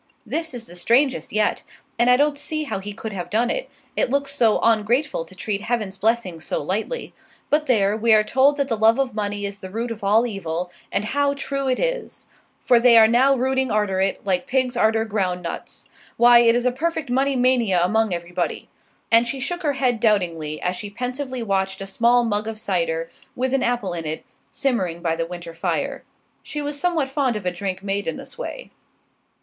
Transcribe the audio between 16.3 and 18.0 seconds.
it is a perfect money mania